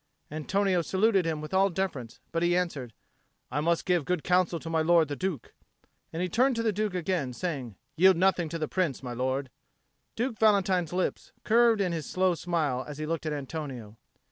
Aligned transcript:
Antonio 0.31 0.81
saluted 0.81 1.27
him 1.27 1.41
with 1.41 1.53
all 1.53 1.69
deference, 1.69 2.19
but 2.31 2.41
he 2.41 2.57
answered, 2.57 2.91
"I 3.51 3.61
must 3.61 3.85
give 3.85 4.03
good 4.03 4.23
counsel 4.23 4.59
to 4.59 4.67
my 4.67 4.81
lord 4.81 5.09
the 5.09 5.15
Duke." 5.15 5.53
And 6.11 6.23
he 6.23 6.27
turned 6.27 6.55
to 6.55 6.63
the 6.63 6.73
Duke 6.73 6.95
again, 6.95 7.33
saying, 7.33 7.75
"Yield 7.97 8.17
nothing 8.17 8.49
to 8.49 8.57
the 8.57 8.67
Prince, 8.67 9.03
my 9.03 9.13
lord." 9.13 9.51
Duke 10.15 10.39
Valentine's 10.39 10.91
lips 10.91 11.33
curved 11.43 11.81
in 11.81 11.91
his 11.91 12.09
slow 12.09 12.33
smile 12.33 12.83
as 12.87 12.97
he 12.97 13.05
looked 13.05 13.27
at 13.27 13.33
Antonio. 13.33 13.95